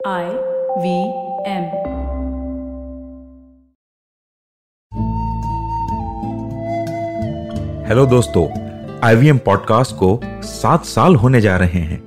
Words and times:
I 0.00 0.26
V 0.78 0.90
M. 1.44 1.64
Hello 7.88 8.04
दोस्तों 8.06 8.46
IVM 9.04 9.38
podcast 9.38 9.94
को 9.96 10.20
सात 10.42 10.84
साल 10.84 11.16
होने 11.16 11.40
जा 11.40 11.56
रहे 11.56 11.80
हैं 11.80 12.00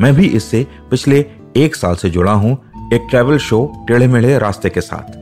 मैं 0.00 0.14
भी 0.14 0.26
इससे 0.26 0.66
पिछले 0.90 1.24
एक 1.56 1.76
साल 1.76 1.94
से 1.94 2.10
जुड़ा 2.10 2.32
हूँ 2.32 2.52
एक 2.92 3.06
ट्रैवल 3.10 3.38
शो 3.38 3.64
टेढ़े 3.88 4.06
मेढ़े 4.06 4.38
रास्ते 4.38 4.70
के 4.70 4.80
साथ 4.80 5.16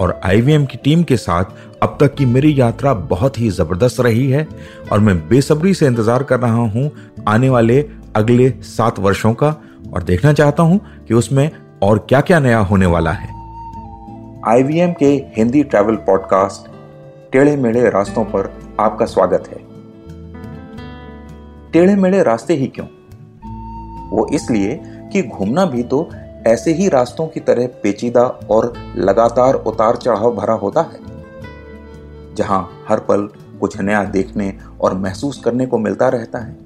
और 0.00 0.20
आईवीएम 0.24 0.66
की 0.66 0.78
टीम 0.84 1.02
के 1.02 1.16
साथ 1.16 1.44
अब 1.82 1.98
तक 2.00 2.14
की 2.14 2.26
मेरी 2.26 2.60
यात्रा 2.60 2.94
बहुत 3.10 3.40
ही 3.40 3.50
ज़बरदस्त 3.50 4.00
रही 4.00 4.30
है 4.30 4.48
और 4.92 5.00
मैं 5.00 5.18
बेसब्री 5.28 5.74
से 5.74 5.86
इंतज़ार 5.86 6.22
कर 6.22 6.40
रहा 6.40 6.70
हूँ 6.74 6.90
आने 7.28 7.50
वाले 7.50 7.84
अगले 8.16 8.50
सात 8.66 8.98
वर्षों 8.98 9.32
का 9.34 9.54
और 9.94 10.02
देखना 10.02 10.32
चाहता 10.32 10.62
हूँ 10.62 10.80
कि 11.08 11.14
उसमें 11.14 11.50
और 11.82 11.98
क्या 12.08 12.20
क्या 12.20 12.38
नया 12.38 12.58
होने 12.58 12.86
वाला 12.86 13.12
है। 13.12 13.28
आईवीएम 14.48 14.92
के 14.92 15.06
हिंदी 15.36 15.62
ट्रैवल 15.62 15.96
पॉडकास्ट 15.96 16.70
टेढ़े 17.32 17.56
मेढ़े 17.56 17.88
रास्तों 17.90 18.24
पर 18.24 18.52
आपका 18.80 19.06
स्वागत 19.06 19.48
है। 19.48 19.64
टेढ़े 21.72 21.94
मेढ़े 21.94 22.22
रास्ते 22.22 22.54
ही 22.54 22.66
क्यों? 22.66 22.86
वो 24.10 24.26
इसलिए 24.32 24.80
कि 25.12 25.22
घूमना 25.22 25.64
भी 25.64 25.82
तो 25.82 26.08
ऐसे 26.46 26.72
ही 26.72 26.88
रास्तों 26.88 27.26
की 27.26 27.40
तरह 27.40 27.66
पेचीदा 27.82 28.22
और 28.50 28.72
लगातार 28.96 29.54
उतार 29.54 29.96
चढ़ाव 29.96 30.34
भरा 30.36 30.54
होता 30.54 30.80
है, 30.82 31.00
जहाँ 32.34 32.84
हर 32.88 33.00
पल 33.00 33.28
कुछ 33.60 33.80
नया 33.80 34.04
देखने 34.04 34.52
और 34.80 34.94
महसूस 34.94 35.40
करने 35.44 35.66
को 35.66 35.78
मिलता 35.78 36.08
रहता 36.08 36.38
है। 36.38 36.65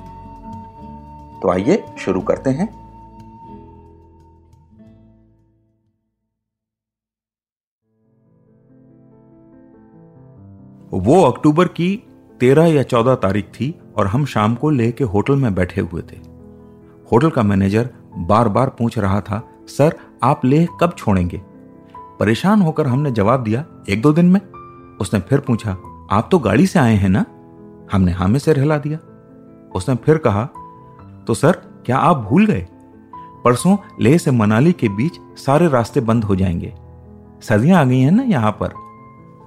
तो 1.41 1.49
आइए 1.49 1.83
शुरू 1.99 2.21
करते 2.21 2.49
हैं। 2.49 2.81
वो 10.93 11.21
अक्टूबर 11.23 11.67
की 11.67 12.03
तेरह 12.39 12.65
या 12.65 12.83
चौदह 12.83 13.15
तारीख 13.15 13.45
थी 13.45 13.81
और 13.95 14.07
हम 14.07 14.25
शाम 14.25 14.55
को 14.55 14.69
ले 14.69 14.91
के 14.91 15.03
होटल 15.03 15.35
में 15.35 15.55
बैठे 15.55 15.81
हुए 15.81 16.01
थे। 16.01 16.17
होटल 17.11 17.29
का 17.29 17.43
मैनेजर 17.43 17.89
बार 18.17 18.49
बार 18.49 18.69
पूछ 18.69 18.97
रहा 18.97 19.21
था, 19.21 19.49
सर, 19.67 19.97
आप 20.23 20.45
लेह 20.45 20.67
कब 20.81 20.95
छोड़ेंगे? 20.97 21.41
परेशान 21.97 22.61
होकर 22.61 22.87
हमने 22.87 23.11
जवाब 23.11 23.43
दिया, 23.43 23.65
एक 23.89 24.01
दो 24.01 24.13
दिन 24.13 24.25
में। 24.25 24.41
उसने 25.01 25.19
फिर 25.19 25.39
पूछा, 25.39 25.71
आप 26.11 26.29
तो 26.31 26.39
गाड़ी 26.39 26.67
से 26.67 26.79
आए 26.79 26.95
हैं 26.95 27.09
ना? 27.09 27.25
हमने 27.91 28.11
हाँ 28.11 28.27
में 28.27 28.39
से 28.39 28.53
रहला 28.53 28.77
दिया। 28.77 28.97
उसने 29.75 29.95
फिर 29.95 30.17
कहा 30.17 30.49
तो 31.27 31.33
सर, 31.33 31.51
क्या 31.85 31.97
आप 31.97 32.17
भूल 32.17 32.45
गए? 32.45 32.67
परसों 33.43 33.77
लेह 34.01 34.17
से 34.17 34.31
मनाली 34.31 34.73
के 34.73 34.89
बीच 34.89 35.39
सारे 35.39 35.67
रास्ते 35.67 35.99
बंद 35.99 36.23
हो 36.23 36.35
जाएँगे। 36.35 36.73
सर्दियाँ 37.41 37.81
आ 37.81 37.83
गई 37.83 37.99
हैं 37.99 38.11
ना 38.11 38.23
यहाँ 38.23 38.51
पर। 38.51 38.73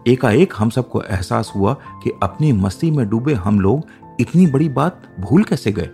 एकाएक 0.06 0.55
हम 0.58 0.70
सबको 0.70 1.02
एहसास 1.02 1.52
हुआ 1.56 1.75
कि 1.75 2.12
अपनी 2.22 2.52
मस्ती 2.52 2.91
में 2.91 3.08
डूबे 3.08 3.34
हम 3.34 3.61
लोग 3.61 3.86
इतनी 4.20 4.46
बड़ी 4.46 4.68
बात 4.68 5.17
भूल 5.20 5.45
कैसे 5.45 5.73
गए? 5.73 5.90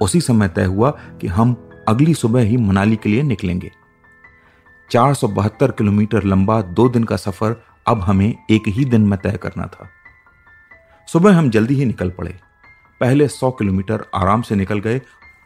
उसी 0.00 0.20
समय 0.20 0.48
तय 0.48 0.64
हुआ 0.64 0.90
कि 0.90 1.26
हम 1.26 1.70
अगली 1.88 2.14
सुबह 2.14 2.40
ही 2.40 2.56
मनाली 2.56 2.96
के 2.96 3.08
लिए 3.08 3.22
निकलेंगे। 3.22 3.70
चार 4.90 5.14
सौ 5.14 5.28
बहत्तर 5.28 5.70
किलोमीटर 5.70 6.24
लंबा 6.24 6.62
दो 6.62 6.88
दिन 6.88 7.04
का 7.04 7.16
सफ़र 7.16 7.56
अब 7.86 8.00
हमें 8.00 8.34
एक 8.50 8.62
ही 8.68 8.84
दिन 8.84 9.00
में 9.00 9.18
तय 9.18 9.38
करना 9.42 9.66
था। 9.66 9.88
सुबह 11.06 11.38
हम 11.38 11.50
जल्दी 11.50 11.74
ही 11.74 11.84
निकल 11.84 12.10
पड़े। 12.10 12.38
पहले 13.02 13.28
सौ 13.28 13.50
किलोमीटर 13.50 14.04
आराम 14.14 14.42
से 14.42 14.54
निकल 14.54 14.78
गए 14.78 15.00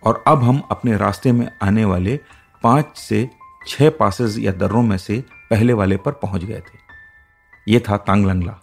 और 0.04 0.24
अब 0.26 0.42
हम 0.42 0.62
अपने 0.70 0.96
रास्ते 0.96 1.32
में 1.32 1.52
आने 1.62 1.84
वाले 1.84 2.20
पाँच 2.62 2.86
से 2.96 3.30
छह 3.68 3.90
पासेज 3.90 4.38
या 4.38 4.52
दर्रों 4.52 4.82
में 4.82 4.98
से 4.98 5.24
पहले 5.50 5.72
वाले 5.72 5.96
पर 5.96 6.12
पहुँच 6.12 6.44
गए 6.44 6.60
थे। 6.60 6.86
यह 7.72 7.82
था 7.88 7.96
तांगलंगला। 7.96 8.60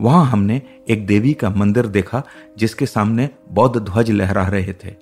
वहाँ 0.00 0.26
हमने 0.26 0.62
एक 0.88 1.06
देवी 1.06 1.34
का 1.34 1.50
मंदिर 1.50 1.86
देखा, 1.86 2.22
जिसके 2.58 2.86
सामने 2.86 3.30
बौद्ध 3.50 3.80
ध्वज 3.80 4.10
लहरा 4.10 4.48
रहे 4.48 4.72
थे। 4.72 4.94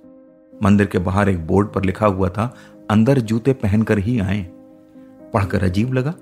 मंदिर 0.63 0.87
के 0.87 0.99
बाहर 0.99 1.29
एक 1.29 1.47
बोर्ड 1.47 1.69
पर 1.69 1.85
लिखा 1.85 2.07
हुआ 2.07 2.29
था, 2.29 2.57
अंदर 2.91 3.19
जूते 3.19 3.53
पहनकर 3.53 3.99
ही 3.99 4.21
आए। 4.21 4.43
पढ़कर 5.35 5.65
अजीब 5.65 5.93
लगा। 5.93 6.15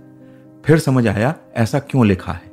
फिर 0.65 0.79
समझ 0.79 1.09
आया, 1.09 1.35
ऐसा 1.55 1.79
क्यों 1.79 2.07
लिखा 2.07 2.33
है? 2.33 2.50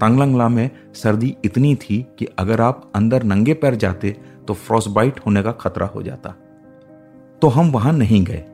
तांगलंगला 0.00 0.48
में 0.48 0.70
सर्दी 0.94 1.36
इतनी 1.44 1.74
थी 1.74 2.06
कि 2.18 2.26
अगर 2.38 2.60
आप 2.60 2.92
अंदर 2.94 3.22
नंगे 3.22 3.54
पैर 3.54 3.74
जाते 3.74 4.16
तो 4.48 4.54
फ्रॉस्टबाइट 4.54 5.20
होने 5.26 5.42
का 5.42 5.52
खतरा 5.52 5.86
हो 5.86 6.02
जाता। 6.02 6.34
तो 7.42 7.48
हम 7.48 7.70
वहाँ 7.70 7.92
नहीं 7.92 8.24
गए। 8.24 8.44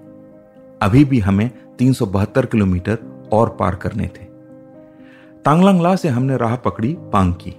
अभी 0.83 1.05
भी 1.05 1.19
हमें 1.19 1.51
तीन 1.79 1.93
सौ 1.93 2.07
बहत्तर 2.07 2.47
किलोमीटर 2.47 3.29
और 3.33 3.57
पार 3.61 3.75
करने 3.75 4.07
थे। 4.07 4.25
तांगलंगला 5.45 5.97
से 5.97 6.09
हमने 6.09 6.37
राह 6.37 6.57
पकड़ी 6.57 6.97
पांग 7.13 7.35
की। 7.35 7.55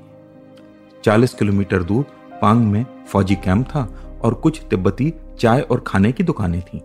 40 1.04 1.34
किलोमीटर 1.34 1.84
दूर 1.84 2.06
पांग 2.42 2.68
में 2.68 2.86
फौजी 3.08 3.36
कैंप 3.36 3.68
था 3.68 3.90
और 4.24 4.34
कुछ 4.34 4.62
तिब्बती 4.70 5.14
चाय 5.40 5.62
और 5.62 5.84
खाने 5.88 6.12
की 6.12 6.24
दुकानें 6.24 6.62
थीं। 6.62 6.80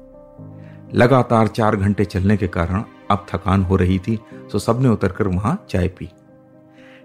लगातार 0.94 1.48
चार 1.48 1.76
घंटे 1.76 2.04
चलने 2.04 2.36
के 2.36 2.48
कारण 2.48 2.84
अब 3.10 3.26
थकान 3.32 3.62
हो 3.62 3.76
रही 3.76 3.98
थी 3.98 4.18
तो 4.52 4.58
सबने 4.58 4.88
उतरकर 4.88 5.28
वहाँ 5.28 5.64
चाय 5.68 5.88
पी। 5.88 6.08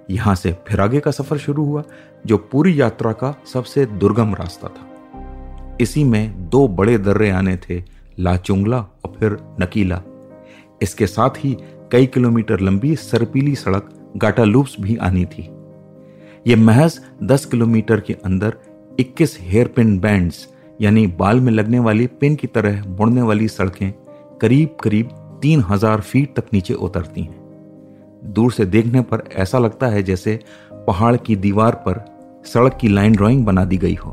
यहाँ 0.10 0.36
से 0.36 0.52
फिर 0.68 0.82
आगे 0.82 1.00
का 1.00 1.12
सफ़र 1.12 1.38
शुरू 1.38 1.66
हुआ, 1.66 1.84
जो 2.26 2.38
पूरी 2.52 2.80
यात्रा 2.82 3.12
का 3.12 3.34
सबसे 3.54 3.86
दुर्गम 3.86 4.34
रास्ता 4.36 4.68
था। 4.68 5.78
इसी 5.82 6.04
में 6.04 6.50
दो 6.50 6.68
बड़े 6.68 6.98
दर्रे 6.98 7.30
आने 7.30 7.56
थे 7.60 7.84
लाचुंगला 8.20 8.78
और 8.78 9.16
फिर 9.20 9.38
नकीला। 9.62 10.02
इसके 10.82 11.08
साथ 11.08 11.38
ही 11.38 11.56
कई 11.92 12.06
किलोमीटर 12.06 12.60
लंबी 12.60 12.96
सरपीली 12.96 13.56
सड़क 13.56 13.90
गाटा 14.18 14.44
लूप्स 14.44 14.76
भी 14.80 14.96
आनी 14.98 15.26
थी। 15.26 15.50
ये 16.48 16.56
महज 16.56 17.00
10 17.24 17.46
किलोमीटर 17.46 18.00
के 18.00 18.14
अंदर 18.16 18.58
21 19.00 19.38
हेयर 19.42 19.68
पिन 19.68 19.98
बैंड्स, 20.00 20.48
यानी 20.82 21.06
बाल 21.18 21.40
में 21.40 21.52
लगने 21.52 21.80
वाली 21.80 22.08
पिन 22.08 22.36
की 22.36 22.48
तरह 22.48 22.84
मुड़ने 22.90 23.22
वाली 23.22 23.48
सड़कें 23.48 23.92
करीब 24.42 24.78
करीब 24.84 25.10
तीन 25.42 25.64
हज़ार 25.70 26.02
फीट 26.02 26.36
तक 26.36 26.54
नीचे 26.54 26.74
उतरती 26.74 27.22
हैं। 27.22 27.37
दूर 28.26 28.52
से 28.52 28.66
देखने 28.66 29.02
पर 29.02 29.24
ऐसा 29.32 29.60
लगता 29.60 29.88
है 29.88 30.04
जैसे 30.04 30.40
पहाड़ 30.74 31.16
की 31.18 31.36
दीवार 31.36 31.76
पर 31.88 32.06
सड़क 32.46 32.78
की 32.82 32.88
लाइन 32.88 33.14
ड्राइंग 33.14 33.46
बना 33.46 33.66
दी 33.66 33.78
गई 33.78 33.96
हो। 33.96 34.12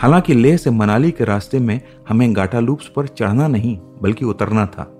हालाँकि 0.00 0.34
लेह 0.34 0.56
से 0.56 0.70
मनाली 0.70 1.10
के 1.10 1.24
रास्ते 1.24 1.58
में 1.58 1.80
हमें 2.08 2.36
गाटा 2.36 2.60
लूप्स 2.60 2.88
पर 2.88 3.06
चढ़ना 3.06 3.48
नहीं, 3.48 3.78
बल्कि 4.02 4.24
उतरना 4.24 4.66
था। 4.66 4.92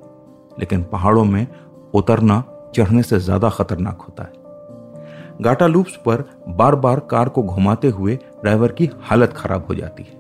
लेकिन 0.60 0.82
पहाड़ों 0.82 1.24
में 1.24 1.46
उतरना 1.94 2.44
चढ़ने 2.74 3.02
से 3.02 3.18
ज़्यादा 3.18 3.50
खतरनाक 3.50 4.00
होता 4.00 4.22
है। 4.22 4.32
गाटा 5.42 5.66
लूप्स 5.66 5.96
पर 5.96 6.24
बार 6.48 6.74
बार 6.74 7.00
कार 7.00 7.28
को 7.28 7.42
घुमाते 7.42 7.88
हुए 7.88 8.14
ड्राइवर 8.16 8.72
की 8.72 8.90
हालत 9.00 9.32
खराब 9.36 9.66
हो 9.66 9.74
जाती 9.74 10.02
है। 10.02 10.16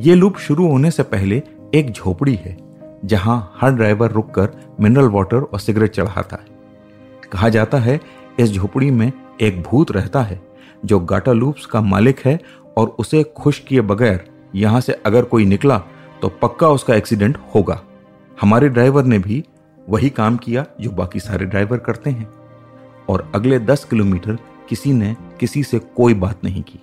ये 0.00 0.14
लूप 0.14 0.36
शुरू 0.36 0.68
होने 0.68 0.90
से 0.90 1.02
पहले 1.02 1.42
एक 1.74 1.90
झोपड़ी 1.90 2.34
है, 2.34 2.56
जहाँ 3.04 3.52
हर 3.60 3.72
ड्राइवर 3.72 4.10
रुककर 4.10 4.50
मिनरल 4.80 5.08
वाटर 5.08 5.36
और 5.36 5.60
सिगरेट 5.60 5.90
चढ़ाता 5.90 6.36
है। 6.36 6.59
कहा 7.32 7.48
जाता 7.48 7.78
है, 7.78 8.00
इस 8.40 8.52
झोपड़ी 8.52 8.90
में 8.90 9.12
एक 9.40 9.62
भूत 9.62 9.90
रहता 9.90 10.22
है, 10.22 10.40
जो 10.84 10.98
गाटा 11.00 11.32
लूप्स 11.32 11.66
का 11.66 11.80
मालिक 11.80 12.20
है 12.20 12.38
और 12.78 12.88
उसे 12.98 13.22
खुश 13.36 13.58
किए 13.58 13.80
बगैर 13.80 14.28
यहाँ 14.54 14.80
से 14.80 14.92
अगर 15.06 15.24
कोई 15.24 15.44
निकला 15.44 15.78
तो 16.22 16.28
पक्का 16.42 16.68
उसका 16.68 16.94
एक्सीडेंट 16.94 17.38
होगा। 17.54 17.80
हमारे 18.40 18.68
ड्राइवर 18.68 19.04
ने 19.04 19.18
भी 19.18 19.44
वही 19.88 20.10
काम 20.10 20.36
किया 20.36 20.64
जो 20.80 20.90
बाकी 20.90 21.20
सारे 21.20 21.46
ड्राइवर 21.46 21.78
करते 21.78 22.10
हैं। 22.10 22.28
और 23.08 23.30
अगले 23.34 23.58
दस 23.58 23.84
किलोमीटर 23.84 24.38
किसी 24.68 24.92
ने 24.92 25.14
किसी 25.40 25.62
से 25.62 25.78
कोई 25.96 26.14
बात 26.14 26.44
नहीं 26.44 26.62
की। 26.62 26.80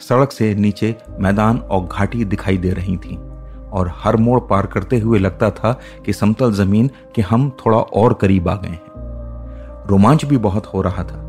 सड़क 0.00 0.32
से 0.32 0.54
नीचे 0.54 0.94
मैदान 1.20 1.58
और 1.58 1.84
घाटी 1.84 2.24
दिखाई 2.24 2.58
दे 2.58 2.70
रही 2.70 2.96
थी 2.96 3.16
और 3.72 3.92
हर 3.96 4.16
मोड़ 4.16 4.40
पार 4.40 4.66
करते 4.66 4.98
हुए 4.98 5.18
लगता 5.18 5.50
था 5.50 5.72
कि 6.06 6.12
समतल 6.12 6.52
ज़मीन 6.52 6.90
के 7.14 7.22
हम 7.22 7.50
थोड़ा 7.60 7.78
और 7.78 8.14
करीब 8.14 8.48
आ 8.48 8.54
गए 8.54 8.68
हैं। 8.68 8.95
रोमांच 9.86 10.24
भी 10.24 10.36
बहुत 10.38 10.66
हो 10.66 10.82
रहा 10.82 11.04
था। 11.04 11.22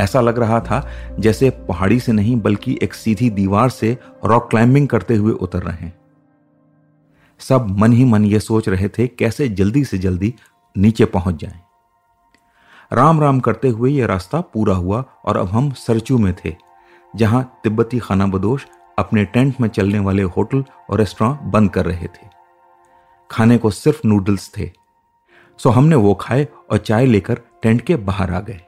ऐसा 0.00 0.20
लग 0.20 0.38
रहा 0.38 0.60
था 0.60 0.88
जैसे 1.18 1.50
पहाड़ी 1.50 2.00
से 2.00 2.12
नहीं, 2.12 2.40
बल्कि 2.40 2.78
एक 2.82 2.94
सीधी 2.94 3.30
दीवार 3.30 3.68
से 3.68 3.98
रॉक 4.24 4.50
क्लाइंबिंग 4.50 4.88
करते 4.88 5.16
हुए 5.16 5.32
उतर 5.32 5.62
रहे 5.62 5.76
हैं। 5.76 5.98
सब 7.38 7.66
मन 7.78 7.92
ही 7.92 8.04
मन 8.04 8.24
ये 8.24 8.40
सोच 8.40 8.68
रहे 8.68 8.88
थे 8.88 9.06
कैसे 9.06 9.48
जल्दी 9.48 9.84
से 9.84 9.98
जल्दी 9.98 10.34
नीचे 10.76 11.04
पहुँच 11.04 11.34
जाएँ। 11.34 11.60
राम 12.92 13.20
राम 13.20 13.40
करते 13.40 13.68
हुए 13.68 13.90
यह 13.90 14.06
रास्ता 14.06 14.40
पूरा 14.40 14.74
हुआ 14.74 15.04
और 15.24 15.36
अब 15.36 15.46
हम 15.46 15.70
सरचू 15.70 16.18
में 16.18 16.34
थे, 16.44 16.56
जहाँ 17.16 17.60
तिब्बती 17.64 17.98
खाना 17.98 18.26
बदोश 18.26 18.66
अपने 18.98 19.24
टेंट 19.24 19.60
में 19.60 19.68
चलने 19.68 19.98
वाले 19.98 20.22
होटल 20.22 20.64
और 20.90 20.98
रेस्टोरेंट 20.98 21.40
बंद 21.40 21.70
कर 21.70 21.86
रहे 21.86 22.06
थे। 22.06 22.26
खाने 23.30 23.58
को 23.58 23.70
सिर्फ़ 23.70 24.00
नूडल्स 24.06 24.50
थे। 24.58 24.70
सो 25.58 25.70
हमने 25.70 25.96
वो 25.96 26.14
खाए 26.14 26.48
और 26.70 26.78
चाय 26.78 27.06
लेकर 27.06 27.40
टेंट 27.62 27.80
के 27.80 27.96
बाहर 27.96 28.34
आ 28.34 28.40
गए। 28.40 28.60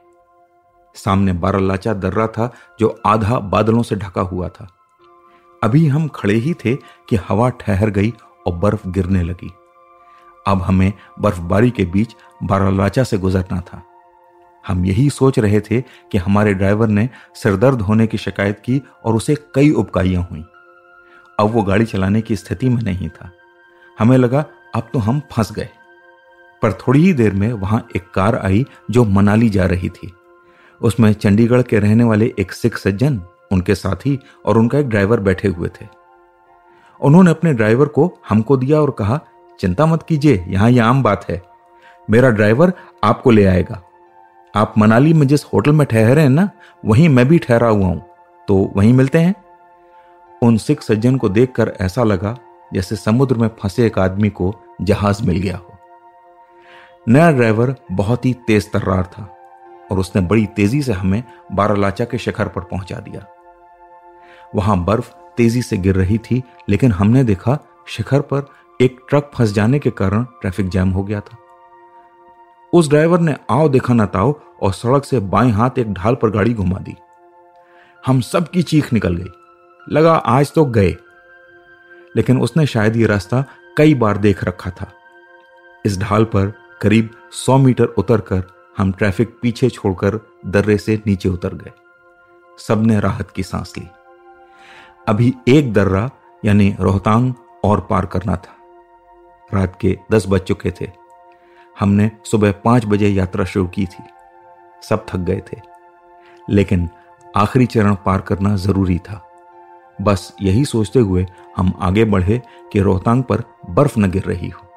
सामने 0.94 1.32
बारालाचा 1.32 1.94
दर्रा 1.94 2.26
था 2.26 2.52
जो 2.80 3.00
आधा 3.06 3.38
बादलों 3.38 3.82
से 3.82 3.96
ढका 3.96 4.20
हुआ 4.20 4.48
था। 4.48 4.68
अभी 5.62 5.86
हम 5.86 6.08
खड़े 6.08 6.34
ही 6.34 6.54
थे 6.54 6.76
कि 6.76 7.16
हवा 7.16 7.48
ठहर 7.48 7.90
गई 7.90 8.14
और 8.46 8.52
बर्फ़ 8.52 8.88
गिरने 8.88 9.22
लगी। 9.22 9.52
अब 10.46 10.62
हमें 10.62 10.92
बर्फबारी 11.20 11.70
के 11.70 11.84
बीच 11.84 12.16
बारालाचा 12.42 13.04
से 13.04 13.18
गुजरना 13.18 13.60
था। 13.60 13.82
हम 14.66 14.84
यही 14.84 15.10
सोच 15.10 15.38
रहे 15.38 15.60
थे 15.60 15.80
कि 15.80 16.18
हमारे 16.18 16.54
ड्राइवर 16.54 16.88
ने 16.88 17.08
सिरदर्द 17.34 17.80
होने 17.80 18.06
की 18.06 18.18
शिकायत 18.18 18.62
की 18.64 18.82
और 19.04 19.14
उसे 19.14 19.34
कई 19.34 19.70
उपकाइयाँ 19.70 20.28
हुई। 20.30 20.44
अब 21.40 21.46
वो 21.50 21.62
गाड़ी 21.62 21.84
चलाने 21.84 22.20
की 22.20 22.36
स्थिति 22.36 22.68
में 22.68 22.82
नहीं 22.82 23.08
था। 23.08 23.30
हमें 23.98 24.18
लगा, 24.18 24.44
अब 24.74 24.82
तो 24.92 24.98
हम 24.98 25.22
फंस 25.32 25.52
गए। 25.52 25.68
पर 26.62 26.72
थोड़ी 26.72 27.00
ही 27.00 27.12
देर 27.12 27.32
में 27.32 27.52
वहाँ 27.52 27.88
एक 27.96 28.10
कार 28.14 28.36
आई 28.36 28.66
जो 28.90 29.04
मनाली 29.04 29.50
जा 29.50 29.66
रही 29.66 29.88
थी। 29.88 30.12
उसमें 30.82 31.12
चंडीगढ़ 31.12 31.62
के 31.62 31.78
रहने 31.78 32.04
वाले 32.04 32.34
एक 32.38 32.52
सिख 32.52 32.78
सज्जन, 32.78 33.22
उनके 33.52 33.74
साथी 33.74 34.18
और 34.46 34.58
उनका 34.58 34.78
एक 34.78 34.88
ड्राइवर 34.88 35.20
बैठे 35.20 35.48
हुए 35.48 35.68
थे। 35.68 35.86
उन्होंने 37.00 37.30
अपने 37.30 37.52
ड्राइवर 37.52 37.86
को 37.86 38.18
हमको 38.28 38.56
दिया 38.56 38.80
और 38.80 38.90
कहा, 38.90 39.20
चिंता 39.60 39.86
मत 39.86 40.02
कीजिए, 40.02 40.44
यहाँ 40.48 40.70
यह 40.70 40.84
आम 40.84 41.02
बात 41.02 41.30
है। 41.30 41.42
मेरा 42.10 42.30
ड्राइवर 42.30 42.72
आपको 43.04 43.30
ले 43.30 43.44
आएगा। 43.44 43.82
आप 44.56 44.74
मनाली 44.78 45.12
में 45.12 45.26
जिस 45.26 45.44
होटल 45.44 45.72
में 45.72 45.86
ठहरे 45.86 46.22
हैं 46.22 46.30
ना, 46.30 46.50
वहीं 46.86 47.08
मैं 47.08 47.28
भी 47.28 47.38
ठहरा 47.38 47.68
हुआ 47.68 47.86
हूँ। 47.86 48.02
तो 48.48 48.72
वहीं 48.76 48.92
मिलते 48.92 49.18
हैं? 49.18 49.34
उन 50.42 50.56
सिख 50.56 50.82
सज्जन 50.82 51.16
को 51.16 51.28
देखकर 51.28 51.76
ऐसा 51.80 52.04
लगा 52.04 52.38
जैसे 52.74 52.96
समुद्र 52.96 53.36
में 53.36 53.48
फंसे 53.48 53.86
एक 53.86 53.98
आदमी 53.98 54.30
को 54.30 54.56
जहाज़ 54.82 55.26
मिल 55.26 55.38
गया 55.38 55.56
हो। 55.56 55.69
नया 57.10 57.30
ड्राइवर 57.30 57.76
बहुत 57.92 58.26
ही 58.26 58.34
तेज 58.46 58.72
तर्रार 58.72 59.06
था 59.06 59.36
और 59.90 59.98
उसने 59.98 60.22
बड़ी 60.22 60.46
तेज़ी 60.46 60.82
से 60.82 60.92
हमें 60.92 61.24
बारालाचा 61.52 62.04
के 62.04 62.18
शिखर 62.18 62.48
पर 62.48 62.60
पहुँचा 62.60 62.96
दिया। 62.96 63.26
वहाँ 64.54 64.84
बर्फ़ 64.84 65.10
तेज़ी 65.36 65.62
से 65.62 65.76
गिर 65.76 65.94
रही 65.94 66.18
थी, 66.18 66.42
लेकिन 66.68 66.92
हमने 66.92 67.24
देखा 67.24 67.58
शिखर 67.88 68.20
पर 68.20 68.48
एक 68.80 69.00
ट्रक 69.08 69.30
फंस 69.34 69.52
जाने 69.52 69.78
के 69.78 69.90
कारण 69.90 70.24
ट्रैफ़िक 70.24 70.68
जैम 70.68 70.90
हो 70.90 71.02
गया 71.02 71.20
था। 71.20 71.36
उस 72.72 72.88
ड्राइवर 72.88 73.20
ने 73.20 73.36
आओ 73.50 73.68
देखा 73.68 73.94
ना 73.94 74.06
ताओ 74.06 74.40
और 74.62 74.72
सड़क 74.72 75.04
से 75.04 75.20
बाएँ 75.20 75.50
हाथ 75.50 75.70
एक 75.78 75.92
ढाल 75.92 76.14
पर 76.14 76.30
गाड़ी 76.30 76.54
घुमा 76.54 76.78
दी। 76.78 76.96
हम 78.06 78.20
सबकी 78.20 78.62
चीख 78.62 78.92
निकल 78.92 79.16
गई। 79.16 79.30
लगा, 79.94 80.14
आज 80.14 80.52
तो 80.52 80.64
गए। 80.64 80.96
लेकिन 82.16 82.40
उसने 82.40 82.66
शायद 82.66 82.96
ये 82.96 83.06
रास्ता 83.06 83.44
कई 83.76 83.94
बार 83.94 84.16
देख 84.16 84.44
रखा 84.44 84.70
था। 84.70 84.92
इस 85.84 85.98
ढाल 85.98 86.24
पर 86.24 86.69
करीब 86.80 87.10
सौ 87.32 87.58
मीटर 87.58 87.84
उतरकर 87.84 88.44
हम 88.78 88.92
ट्रैफ़िक 88.92 89.38
पीछे 89.42 89.68
छोड़कर 89.68 90.20
दर्रे 90.46 90.78
से 90.78 91.02
नीचे 91.06 91.28
उतर 91.28 91.54
गए। 91.54 91.72
सबने 92.58 93.00
राहत 93.00 93.30
की 93.30 93.42
सांस 93.42 93.74
ली। 93.78 93.88
अभी 95.08 95.34
एक 95.48 95.72
दर्रा, 95.72 96.10
यानी 96.44 96.76
रोहतांग, 96.80 97.34
और 97.64 97.80
पार 97.80 98.06
करना 98.06 98.36
था। 98.36 98.56
रात 99.54 99.78
के 99.80 99.98
दस 100.12 100.24
बज 100.28 100.40
चुके 100.40 100.70
थे। 100.70 100.90
हमने 101.80 102.10
सुबह 102.24 102.52
पाँच 102.52 102.86
बजे 102.86 103.08
यात्रा 103.08 103.44
शुरू 103.44 103.66
की 103.66 103.86
थी। 103.86 104.04
सब 104.88 105.06
थक 105.08 105.16
गए 105.16 105.42
थे। 105.52 105.60
लेकिन 106.50 106.88
आखिरी 107.36 107.66
चरण 107.66 107.94
पार 107.94 108.20
करना 108.20 108.56
ज़रूरी 108.56 108.98
था। 108.98 109.30
बस 110.02 110.34
यही 110.42 110.64
सोचते 110.64 110.98
हुए 110.98 111.26
हम 111.56 111.72
आगे 111.80 112.04
बढ़े 112.04 112.42
कि 112.72 112.80
रोहतांग 112.80 113.24
पर 113.24 113.44
बर्फ़ 113.70 113.98
न 113.98 114.10
गिर 114.10 114.22
रही 114.22 114.48
हो। 114.48 114.69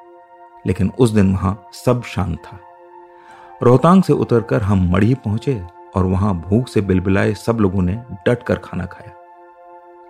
लेकिन 0.66 0.92
उस 0.98 1.10
दिन 1.10 1.32
वहाँ 1.32 1.68
सब 1.72 2.02
शांत 2.02 2.38
था। 2.38 2.58
रोहतांग 3.62 4.02
से 4.02 4.12
उतरकर 4.12 4.62
हम 4.62 4.90
मढ़ी 4.90 5.14
पहुँचे 5.14 5.62
और 5.94 6.04
वहाँ 6.04 6.34
भूख 6.34 6.68
से 6.68 6.80
बिलबिलाए 6.80 7.34
सब 7.34 7.56
लोगों 7.60 7.82
ने 7.82 8.02
डट 8.28 8.42
कर 8.42 8.54
खाना 8.54 8.86
खाया। 8.86 9.12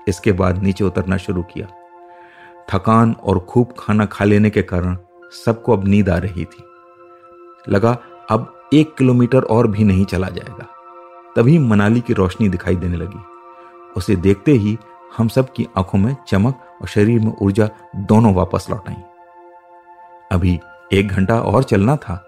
इसके 0.09 0.33
बाद 0.33 0.63
नीचे 0.63 0.85
उतरना 0.85 1.17
शुरू 1.17 1.43
किया। 1.43 1.67
थकान 2.73 3.13
और 3.13 3.39
खूब 3.39 3.75
खाना 3.79 4.07
खा 4.07 4.25
लेने 4.25 4.51
के 4.51 4.63
कारण 4.63 4.99
सबको 5.45 5.73
अब 5.73 5.89
नींद 5.89 6.09
आ 6.09 6.19
रही 6.19 6.45
थी। 6.45 6.65
लगा, 7.69 7.99
अब 8.31 8.69
एक 8.75 8.95
किलोमीटर 8.95 9.43
और 9.43 9.67
भी 9.67 9.85
नहीं 9.85 10.05
चला 10.05 10.29
जाएगा। 10.29 10.67
तभी 11.37 11.59
मनाली 11.59 12.01
की 12.01 12.13
रोशनी 12.13 12.49
दिखाई 12.49 12.77
देने 12.77 12.97
लगी। 12.97 13.25
उसे 13.97 14.17
देखते 14.17 14.53
ही 14.53 14.79
हम 15.17 15.29
सब 15.29 15.53
की 15.53 15.67
आँखों 15.77 15.99
में 15.99 16.17
चमक 16.29 16.55
और 16.83 16.89
शरीर 16.89 17.21
में 17.21 17.37
ऊर्जा 17.43 17.71
दोनों 17.97 18.35
वापस 18.35 18.67
लौट 18.71 18.89
आई। 18.89 18.97
अभी 20.35 20.59
एक 20.93 21.09
घंटा 21.09 21.39
और 21.43 21.65
चलना 21.65 21.97
था, 21.97 22.23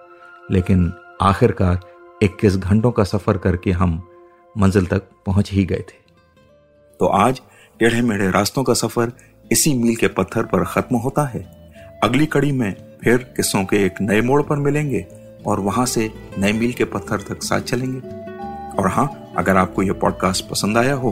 लेकिन 0.51 0.93
आखिरकार 1.23 1.79
21 2.21 2.57
घंटों 2.57 2.91
का 2.91 3.05
सफ़र 3.05 3.39
करके 3.39 3.71
हम 3.73 4.03
मंजिल 4.55 4.87
तक 4.87 5.09
पहुँच 5.27 5.51
ही 5.53 5.65
गए 5.65 5.85
थे। 5.89 6.05
तो 7.01 7.07
आज 7.07 7.41
टेढ़े 7.81 8.03
मेढ़े 8.03 8.31
रास्तों 8.31 8.65
का 8.65 8.75
सफ़र 8.75 9.13
इसी 9.51 9.75
मील 9.75 9.97
के 9.97 10.09
पत्थर 10.11 10.43
पर 10.43 10.65
खत्म 10.65 10.97
होता 10.97 11.25
है। 11.25 11.41
अगली 12.05 12.27
कड़ी 12.27 12.53
में 12.53 12.73
फिर 13.05 13.17
किस्सों 13.37 13.65
के 13.65 13.85
एक 13.87 14.01
नए 14.01 14.21
मोड़ 14.21 14.41
पर 14.43 14.57
मिलेंगे 14.59 15.05
और 15.47 15.61
वहाँ 15.61 15.87
से 15.87 16.11
नए 16.39 16.53
मील 16.53 16.73
के 16.73 16.85
पत्थर 16.87 17.23
तक 17.29 17.43
साथ 17.43 17.61
चलेंगे। 17.63 18.01
और 18.77 18.89
हाँ 18.89 19.09
अगर 19.37 19.57
आपको 19.57 19.83
यह 19.83 19.93
पॉडकास्ट 19.93 20.49
पसंद 20.49 20.79
आया 20.79 20.95
हो 20.95 21.11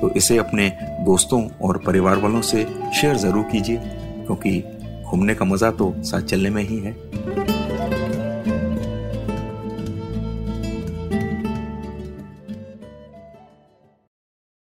तो 0.00 0.10
इसे 0.12 0.36
अपने 0.38 0.68
दोस्तों 1.04 1.48
और 1.62 1.78
परिवार 1.78 2.16
वालों 2.18 2.40
से 2.42 2.64
शेयर 2.94 3.16
ज़रूर 3.16 3.44
कीजिए, 3.44 3.76
क्योंकि 3.76 4.62
घूमने 5.06 5.34
का 5.34 5.44
मज़ा 5.44 5.70
तो 5.70 5.94
साथ 6.04 6.22
चलने 6.22 6.50
में 6.50 6.62
ही 6.62 6.78
है। 6.78 6.92